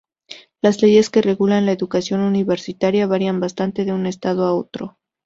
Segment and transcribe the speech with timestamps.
[0.63, 4.97] Las leyes que regulan la educación universitaria varían bastante de un estado a otro.